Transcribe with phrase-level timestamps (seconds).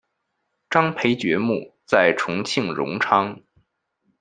[0.67, 3.39] 张培爵墓在重庆荣昌。